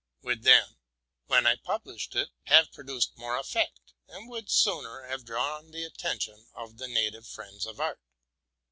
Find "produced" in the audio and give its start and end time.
2.71-3.19